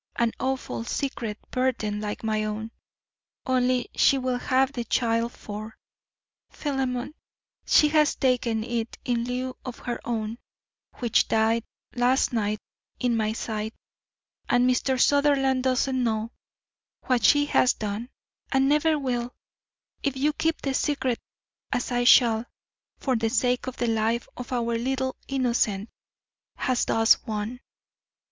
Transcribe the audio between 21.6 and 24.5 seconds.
as I shall, for the sake of the life